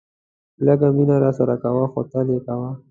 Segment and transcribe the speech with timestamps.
[0.65, 2.69] لږ مینه راسره کوه خو تل یې کوه.